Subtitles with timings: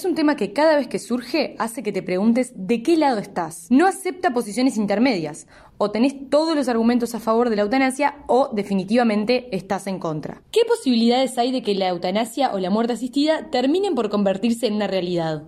[0.00, 3.18] es un tema que cada vez que surge hace que te preguntes de qué lado
[3.18, 3.66] estás.
[3.68, 5.46] No acepta posiciones intermedias.
[5.76, 10.40] O tenés todos los argumentos a favor de la eutanasia o definitivamente estás en contra.
[10.52, 14.76] ¿Qué posibilidades hay de que la eutanasia o la muerte asistida terminen por convertirse en
[14.76, 15.42] una realidad?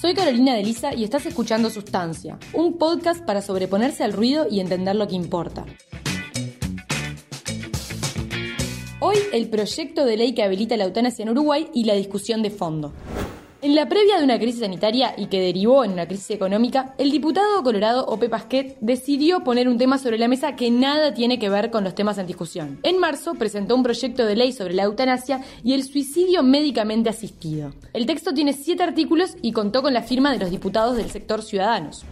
[0.00, 4.60] Soy Carolina de Lisa y estás escuchando Sustancia, un podcast para sobreponerse al ruido y
[4.60, 5.66] entender lo que importa.
[9.06, 12.48] Hoy el proyecto de ley que habilita la eutanasia en Uruguay y la discusión de
[12.48, 12.94] fondo.
[13.60, 17.10] En la previa de una crisis sanitaria y que derivó en una crisis económica, el
[17.10, 21.50] diputado colorado Ope Pasquet decidió poner un tema sobre la mesa que nada tiene que
[21.50, 22.80] ver con los temas en discusión.
[22.82, 27.74] En marzo presentó un proyecto de ley sobre la eutanasia y el suicidio médicamente asistido.
[27.92, 31.42] El texto tiene siete artículos y contó con la firma de los diputados del sector
[31.42, 32.06] ciudadanos.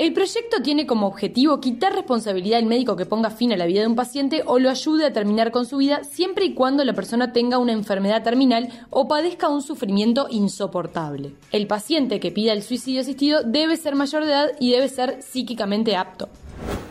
[0.00, 3.82] El proyecto tiene como objetivo quitar responsabilidad al médico que ponga fin a la vida
[3.82, 6.94] de un paciente o lo ayude a terminar con su vida siempre y cuando la
[6.94, 11.34] persona tenga una enfermedad terminal o padezca un sufrimiento insoportable.
[11.52, 15.20] El paciente que pida el suicidio asistido debe ser mayor de edad y debe ser
[15.20, 16.30] psíquicamente apto.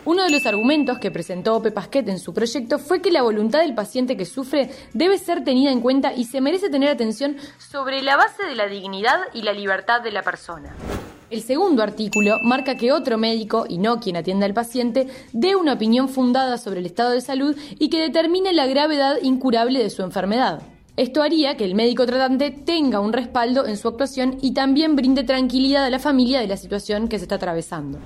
[0.05, 3.61] Uno de los argumentos que presentó Ope Pasquet en su proyecto fue que la voluntad
[3.61, 8.03] del paciente que sufre debe ser tenida en cuenta y se merece tener atención sobre
[8.03, 10.75] la base de la dignidad y la libertad de la persona.
[11.30, 15.73] El segundo artículo marca que otro médico, y no quien atienda al paciente, dé una
[15.73, 20.02] opinión fundada sobre el estado de salud y que determine la gravedad incurable de su
[20.02, 20.63] enfermedad.
[20.97, 25.23] Esto haría que el médico tratante tenga un respaldo en su actuación y también brinde
[25.23, 28.00] tranquilidad a la familia de la situación que se está atravesando.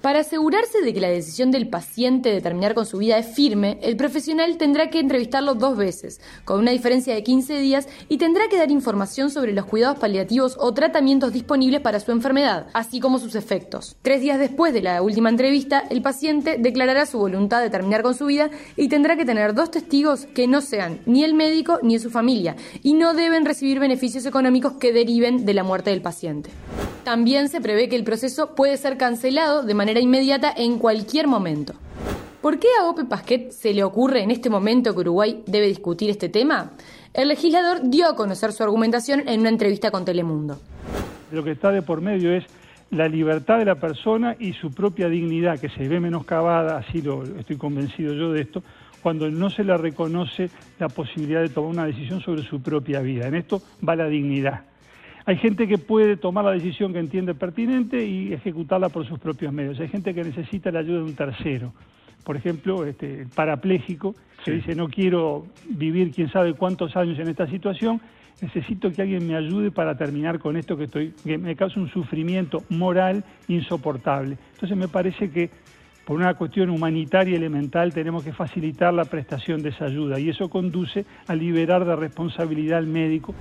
[0.00, 3.78] Para asegurarse de que la decisión del paciente de terminar con su vida es firme,
[3.82, 8.48] el profesional tendrá que entrevistarlo dos veces, con una diferencia de 15 días, y tendrá
[8.48, 13.18] que dar información sobre los cuidados paliativos o tratamientos disponibles para su enfermedad, así como
[13.18, 13.94] sus efectos.
[14.00, 18.14] Tres días después de la última entrevista, el paciente declarará su voluntad de terminar con
[18.14, 21.98] su vida y tendrá que tener dos testigos que no sean ni el médico ni
[21.98, 26.48] su familia, y no deben recibir beneficios económicos que deriven de la muerte del paciente.
[27.04, 31.74] También se prevé que el proceso puede ser cancelado de manera inmediata en cualquier momento.
[32.42, 36.10] ¿Por qué a Ope Pasquet se le ocurre en este momento que Uruguay debe discutir
[36.10, 36.72] este tema?
[37.12, 40.58] El legislador dio a conocer su argumentación en una entrevista con Telemundo.
[41.32, 42.44] Lo que está de por medio es
[42.90, 47.22] la libertad de la persona y su propia dignidad, que se ve menoscabada, así lo
[47.24, 48.62] estoy convencido yo de esto,
[49.02, 53.26] cuando no se le reconoce la posibilidad de tomar una decisión sobre su propia vida.
[53.26, 54.69] En esto va la dignidad.
[55.26, 59.52] Hay gente que puede tomar la decisión que entiende pertinente y ejecutarla por sus propios
[59.52, 59.78] medios.
[59.80, 61.72] Hay gente que necesita la ayuda de un tercero.
[62.24, 64.14] Por ejemplo, este, el parapléjico,
[64.44, 68.00] que dice no quiero vivir quién sabe cuántos años en esta situación,
[68.40, 71.90] necesito que alguien me ayude para terminar con esto que, estoy, que me causa un
[71.90, 74.36] sufrimiento moral insoportable.
[74.54, 75.50] Entonces me parece que
[76.06, 80.48] por una cuestión humanitaria elemental tenemos que facilitar la prestación de esa ayuda y eso
[80.48, 83.34] conduce a liberar de responsabilidad al médico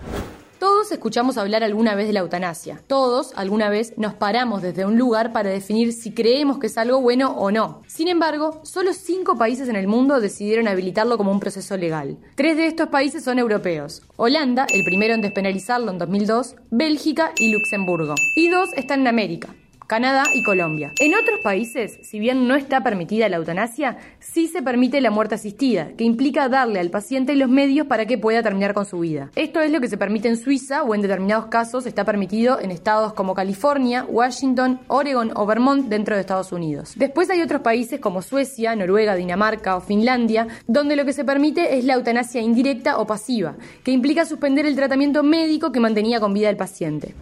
[0.92, 2.82] escuchamos hablar alguna vez de la eutanasia.
[2.88, 7.02] Todos alguna vez nos paramos desde un lugar para definir si creemos que es algo
[7.02, 7.82] bueno o no.
[7.88, 12.18] Sin embargo, solo cinco países en el mundo decidieron habilitarlo como un proceso legal.
[12.36, 14.04] Tres de estos países son europeos.
[14.16, 18.16] Holanda, el primero en despenalizarlo en 2002, Bélgica y Luxemburgo.
[18.36, 19.56] Y dos están en América,
[19.90, 20.94] Canadá y Colombia.
[21.00, 25.34] En otros países, si bien no está permitida la eutanasia, sí se permite la muerte
[25.34, 29.32] asistida, que implica darle al paciente los medios para que pueda terminar con su vida.
[29.36, 32.70] Esto es lo que se permite en Suiza o en determinados casos está permitido en
[32.70, 36.94] estados como California, Washington, Oregon o Vermont dentro de Estados Unidos.
[36.96, 41.80] Después hay otros países como Suecia, Noruega, Dinamarca o Finlandia, donde lo que se permite
[41.80, 46.32] es la eutanasia indirecta o pasiva, que implica suspender el tratamiento médico que mantenía con
[46.32, 47.16] vida al paciente.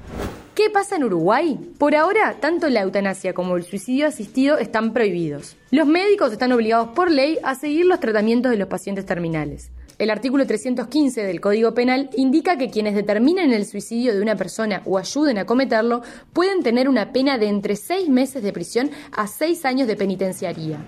[0.57, 1.55] ¿Qué pasa en Uruguay?
[1.77, 5.55] Por ahora, tanto la eutanasia como el suicidio asistido están prohibidos.
[5.69, 9.69] Los médicos están obligados por ley a seguir los tratamientos de los pacientes terminales.
[9.99, 14.81] El artículo 315 del Código Penal indica que quienes determinen el suicidio de una persona
[14.85, 16.01] o ayuden a cometerlo
[16.33, 20.79] pueden tener una pena de entre seis meses de prisión a seis años de penitenciaría.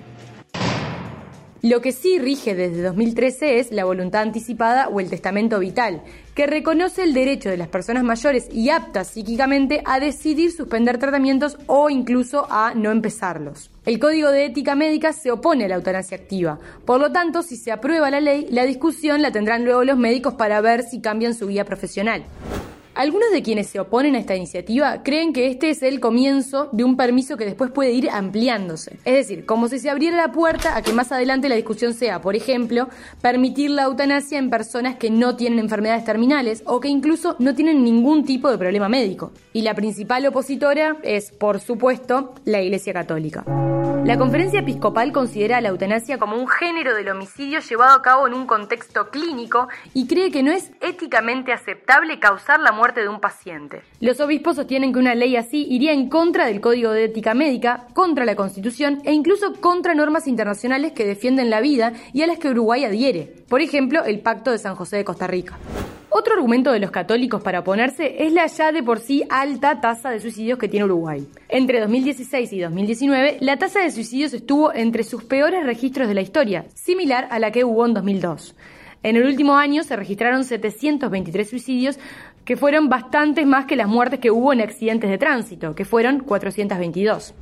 [1.62, 6.04] Lo que sí rige desde 2013 es la voluntad anticipada o el testamento vital,
[6.40, 11.58] que reconoce el derecho de las personas mayores y aptas psíquicamente a decidir suspender tratamientos
[11.68, 13.72] o incluso a no empezarlos.
[13.86, 16.58] El Código de Ética Médica se opone a la eutanasia activa.
[16.86, 20.36] Por lo tanto, si se aprueba la ley, la discusión la tendrán luego los médicos
[20.36, 22.24] para ver si cambian su guía profesional.
[23.00, 26.84] Algunos de quienes se oponen a esta iniciativa creen que este es el comienzo de
[26.84, 29.00] un permiso que después puede ir ampliándose.
[29.06, 32.20] Es decir, como si se abriera la puerta a que más adelante la discusión sea,
[32.20, 32.90] por ejemplo,
[33.22, 37.86] permitir la eutanasia en personas que no tienen enfermedades terminales o que incluso no tienen
[37.86, 39.32] ningún tipo de problema médico.
[39.54, 43.46] Y la principal opositora es, por supuesto, la Iglesia Católica.
[44.06, 48.34] La conferencia episcopal considera la eutanasia como un género del homicidio llevado a cabo en
[48.34, 53.20] un contexto clínico y cree que no es éticamente aceptable causar la muerte de un
[53.20, 53.82] paciente.
[54.00, 57.88] Los obispos sostienen que una ley así iría en contra del Código de Ética Médica,
[57.94, 62.40] contra la Constitución e incluso contra normas internacionales que defienden la vida y a las
[62.40, 65.58] que Uruguay adhiere, por ejemplo, el Pacto de San José de Costa Rica.
[66.12, 70.10] Otro argumento de los católicos para oponerse es la ya de por sí alta tasa
[70.10, 71.28] de suicidios que tiene Uruguay.
[71.48, 76.22] Entre 2016 y 2019, la tasa de suicidios estuvo entre sus peores registros de la
[76.22, 78.56] historia, similar a la que hubo en 2002.
[79.02, 82.00] En el último año se registraron 723 suicidios,
[82.44, 86.20] que fueron bastantes más que las muertes que hubo en accidentes de tránsito, que fueron
[86.20, 87.34] 422.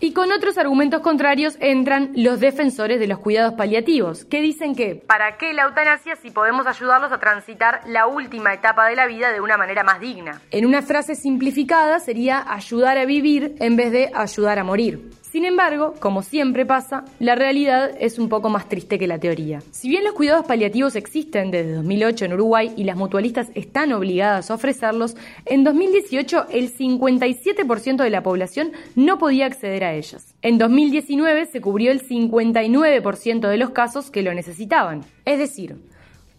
[0.00, 4.94] Y con otros argumentos contrarios entran los defensores de los cuidados paliativos, que dicen que
[4.94, 9.32] ¿para qué la eutanasia si podemos ayudarlos a transitar la última etapa de la vida
[9.32, 10.40] de una manera más digna?
[10.50, 15.10] En una frase simplificada sería ayudar a vivir en vez de ayudar a morir.
[15.38, 19.62] Sin embargo, como siempre pasa, la realidad es un poco más triste que la teoría.
[19.70, 24.50] Si bien los cuidados paliativos existen desde 2008 en Uruguay y las mutualistas están obligadas
[24.50, 30.34] a ofrecerlos, en 2018 el 57% de la población no podía acceder a ellas.
[30.42, 35.04] En 2019 se cubrió el 59% de los casos que lo necesitaban.
[35.24, 35.76] Es decir,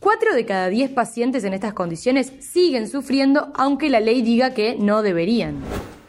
[0.02, 4.76] 4 de cada 10 pacientes en estas condiciones siguen sufriendo aunque la ley diga que
[4.76, 5.56] no deberían.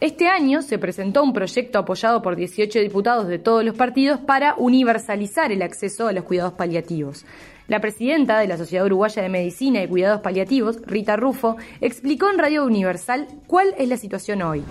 [0.01, 4.55] Este año se presentó un proyecto apoyado por 18 diputados de todos los partidos para
[4.57, 7.27] universalizar el acceso a los cuidados paliativos.
[7.69, 12.39] La presidenta de la Sociedad Uruguaya de Medicina y Cuidados Paliativos, Rita Rufo, explicó en
[12.39, 14.63] Radio Universal cuál es la situación hoy.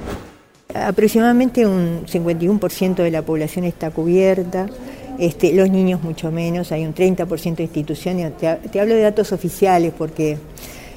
[0.73, 4.65] Aproximadamente un 51% de la población está cubierta,
[5.19, 9.93] este, los niños mucho menos, hay un 30% de instituciones, te hablo de datos oficiales
[9.95, 10.39] porque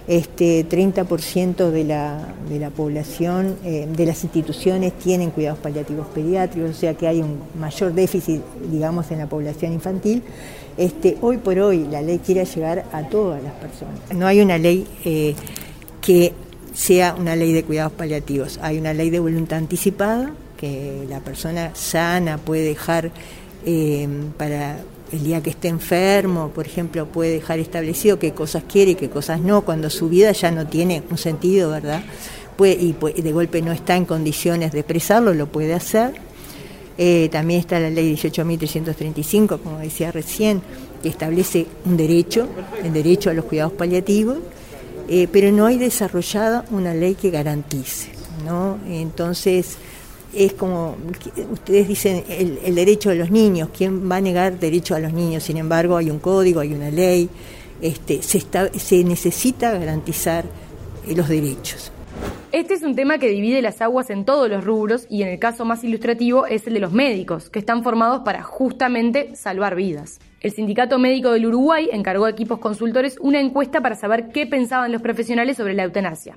[0.09, 6.71] este 30% de la, de la población, eh, de las instituciones tienen cuidados paliativos pediátricos,
[6.71, 10.23] o sea que hay un mayor déficit, digamos, en la población infantil.
[10.77, 13.95] Este, hoy por hoy la ley quiere llegar a todas las personas.
[14.15, 15.35] No hay una ley eh,
[16.01, 16.33] que
[16.75, 21.73] sea una ley de cuidados paliativos, hay una ley de voluntad anticipada que la persona
[21.75, 23.11] sana puede dejar
[23.65, 24.79] eh, para
[25.13, 29.11] el día que esté enfermo, por ejemplo, puede dejar establecido qué cosas quiere y qué
[29.11, 32.03] cosas no, cuando su vida ya no tiene un sentido, ¿verdad?
[32.65, 32.93] y
[33.23, 36.13] de golpe no está en condiciones de expresarlo, lo puede hacer.
[36.99, 40.63] Eh, también está la ley 18.335, como decía recién,
[41.03, 42.49] que establece un derecho,
[42.85, 44.39] el derecho a los cuidados paliativos,
[45.09, 48.11] eh, pero no hay desarrollada una ley que garantice,
[48.45, 48.79] ¿no?
[48.89, 49.77] Entonces,
[50.35, 50.97] es como,
[51.51, 55.43] ustedes dicen, el, derecho de los niños, ¿quién va a negar derecho a los niños?
[55.43, 57.29] Sin embargo, hay un código, hay una ley,
[57.81, 58.41] este, se,
[58.79, 60.45] se necesita garantizar
[61.07, 61.93] eh, los derechos.
[62.53, 65.39] Este es un tema que divide las aguas en todos los rubros y en el
[65.39, 70.19] caso más ilustrativo es el de los médicos, que están formados para justamente salvar vidas.
[70.41, 74.93] El Sindicato Médico del Uruguay encargó a equipos consultores una encuesta para saber qué pensaban
[74.93, 76.37] los profesionales sobre la eutanasia.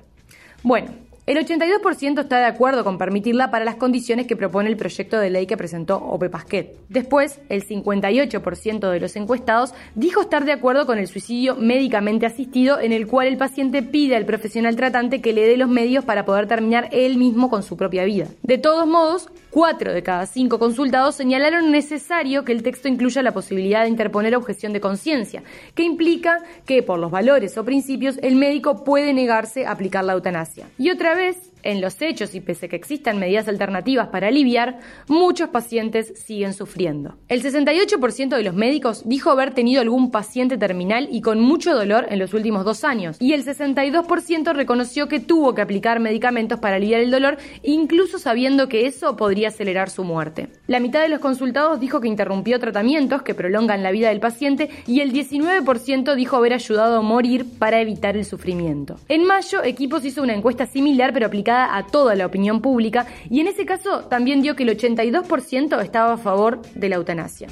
[0.62, 0.88] Bueno,
[1.26, 5.28] el 82% está de acuerdo con permitirla para las condiciones que propone el proyecto de
[5.28, 6.76] ley que presentó Ope Pasquet.
[6.88, 12.78] Después, el 58% de los encuestados dijo estar de acuerdo con el suicidio médicamente asistido
[12.78, 16.24] en el cual el paciente pide al profesional tratante que le dé los medios para
[16.24, 18.28] poder terminar él mismo con su propia vida.
[18.44, 23.32] De todos modos, 4 de cada 5 consultados señalaron necesario que el texto incluya la
[23.32, 25.42] posibilidad de interponer objeción de conciencia,
[25.74, 30.12] que implica que por los valores o principios el médico puede negarse a aplicar la
[30.12, 30.68] eutanasia.
[30.76, 34.78] Y otra vez, en los hechos y pese a que existan medidas alternativas para aliviar,
[35.08, 37.16] muchos pacientes siguen sufriendo.
[37.28, 42.06] El 68% de los médicos dijo haber tenido algún paciente terminal y con mucho dolor
[42.10, 46.76] en los últimos dos años, y el 62% reconoció que tuvo que aplicar medicamentos para
[46.76, 50.48] aliviar el dolor, incluso sabiendo que eso podría acelerar su muerte.
[50.66, 54.70] La mitad de los consultados dijo que interrumpió tratamientos que prolongan la vida del paciente
[54.86, 58.96] y el 19% dijo haber ayudado a morir para evitar el sufrimiento.
[59.08, 63.40] En mayo, Equipos hizo una encuesta similar pero aplicada a toda la opinión pública y
[63.40, 67.48] en ese caso también dio que el 82% estaba a favor de la eutanasia.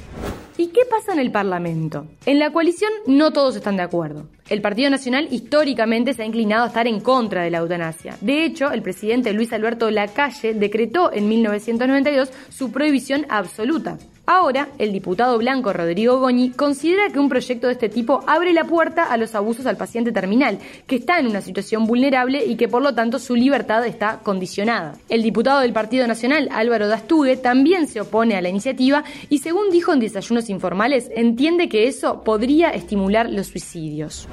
[0.57, 2.07] ¿Y qué pasa en el Parlamento?
[2.25, 4.29] En la coalición no todos están de acuerdo.
[4.47, 8.15] El Partido Nacional históricamente se ha inclinado a estar en contra de la eutanasia.
[8.21, 13.97] De hecho, el presidente Luis Alberto Lacalle decretó en 1992 su prohibición absoluta.
[14.27, 18.63] Ahora, el diputado blanco Rodrigo Goñi considera que un proyecto de este tipo abre la
[18.63, 22.67] puerta a los abusos al paciente terminal, que está en una situación vulnerable y que
[22.67, 24.97] por lo tanto su libertad está condicionada.
[25.09, 29.69] El diputado del Partido Nacional, Álvaro Dastugue, también se opone a la iniciativa y según
[29.69, 34.27] dijo en Desayunos Informales, entiende que eso podría estimular los suicidios.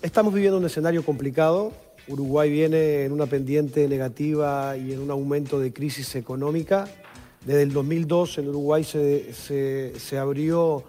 [0.00, 1.72] Estamos viviendo un escenario complicado.
[2.08, 6.86] Uruguay viene en una pendiente negativa y en un aumento de crisis económica
[7.46, 10.82] desde el 2002 en Uruguay se, abrió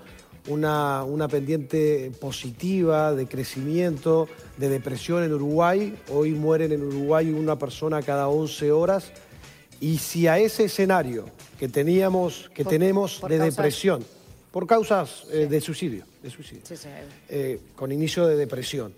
[0.48, 5.96] una, una, pendiente positiva de crecimiento, de depresión en Uruguay.
[6.10, 9.12] Hoy mueren en Uruguay una persona cada 11 horas.
[9.80, 11.26] Y si a ese escenario
[11.60, 14.04] que teníamos, que tenemos de depresión,
[14.52, 16.64] por causas eh, de suicidio, de suicidio
[17.30, 18.96] eh, con inicio de depresión,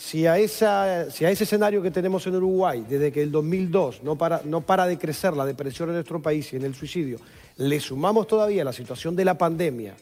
[0.00, 4.02] si a, esa, si a ese escenario que tenemos en Uruguay, desde que el 2002
[4.02, 7.18] no para, no para de crecer la depresión en nuestro país y en el suicidio,
[7.58, 9.94] le sumamos todavía la situación de la pandemia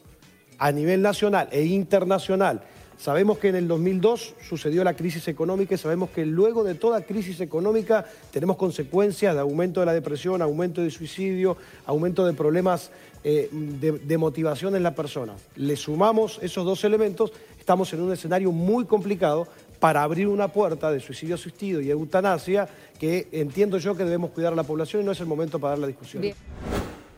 [0.58, 2.62] a nivel nacional e internacional,
[2.98, 7.02] Sabemos que en el 2002 sucedió la crisis económica y sabemos que luego de toda
[7.02, 12.90] crisis económica tenemos consecuencias de aumento de la depresión, aumento de suicidio, aumento de problemas
[13.22, 15.34] eh, de, de, motivación en la persona.
[15.54, 19.46] Le sumamos esos dos elementos, estamos en un escenario muy complicado
[19.78, 22.68] para abrir una puerta de suicidio asistido y eutanasia
[22.98, 25.70] que entiendo yo que debemos cuidar a la población y no es el momento para
[25.70, 26.24] dar la discusión.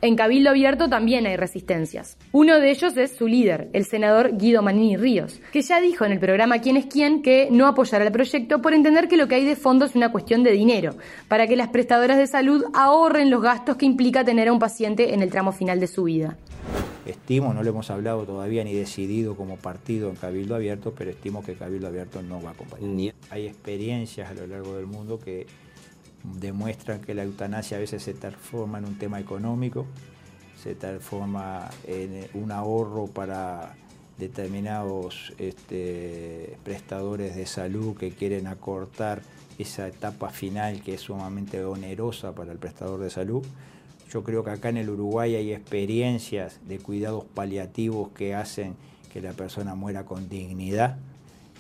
[0.03, 2.17] En Cabildo Abierto también hay resistencias.
[2.33, 6.13] Uno de ellos es su líder, el senador Guido Manini Ríos, que ya dijo en
[6.13, 9.35] el programa Quién es quién que no apoyará el proyecto por entender que lo que
[9.35, 10.95] hay de fondo es una cuestión de dinero,
[11.29, 15.13] para que las prestadoras de salud ahorren los gastos que implica tener a un paciente
[15.13, 16.39] en el tramo final de su vida.
[17.11, 21.43] Estimo, no lo hemos hablado todavía ni decidido como partido en Cabildo Abierto, pero estimo
[21.43, 23.15] que Cabildo Abierto no va a acompañar.
[23.31, 25.47] Hay experiencias a lo largo del mundo que
[26.23, 29.87] demuestran que la eutanasia a veces se transforma en un tema económico,
[30.63, 33.75] se transforma en un ahorro para
[34.19, 39.23] determinados este, prestadores de salud que quieren acortar
[39.59, 43.45] esa etapa final que es sumamente onerosa para el prestador de salud.
[44.11, 48.75] Yo creo que acá en el Uruguay hay experiencias de cuidados paliativos que hacen
[49.13, 50.97] que la persona muera con dignidad,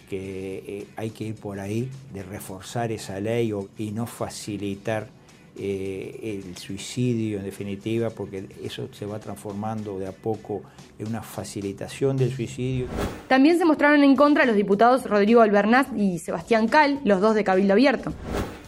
[0.08, 5.08] que eh, hay que ir por ahí de reforzar esa ley y no facilitar
[5.56, 10.62] eh, el suicidio en definitiva, porque eso se va transformando de a poco
[10.98, 12.86] en una facilitación del suicidio.
[13.28, 17.44] También se mostraron en contra los diputados Rodrigo Albernaz y Sebastián Cal, los dos de
[17.44, 18.12] Cabildo Abierto.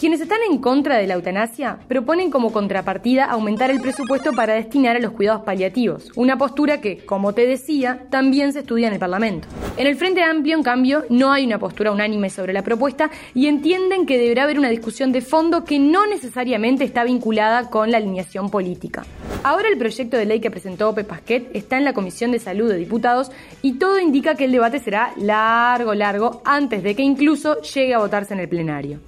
[0.02, 4.96] Quienes están en contra de la eutanasia proponen como contrapartida aumentar el presupuesto para destinar
[4.96, 8.98] a los cuidados paliativos, una postura que, como te decía, también se estudia en el
[8.98, 9.46] Parlamento.
[9.76, 13.46] En el Frente Amplio, en cambio, no hay una postura unánime sobre la propuesta y
[13.46, 17.98] entienden que deberá haber una discusión de fondo que no necesariamente está vinculada con la
[17.98, 19.04] alineación política.
[19.44, 22.68] Ahora el proyecto de ley que presentó Ope Pasquet está en la Comisión de Salud
[22.68, 23.30] de Diputados
[23.62, 27.98] y todo indica que el debate será largo, largo, antes de que incluso llegue a
[27.98, 28.98] votarse en el plenario.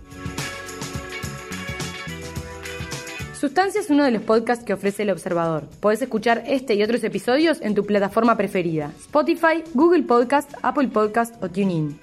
[3.45, 5.65] Sustancia es uno de los podcasts que ofrece El Observador.
[5.81, 11.35] Puedes escuchar este y otros episodios en tu plataforma preferida: Spotify, Google Podcast, Apple Podcast
[11.43, 12.01] o TuneIn.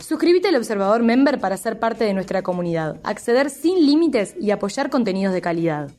[0.00, 4.90] Suscríbete al Observador Member para ser parte de nuestra comunidad, acceder sin límites y apoyar
[4.90, 5.92] contenidos de calidad.